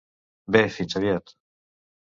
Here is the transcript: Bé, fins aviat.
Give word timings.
Bé, 0.57 0.63
fins 0.79 0.97
aviat. 1.03 1.37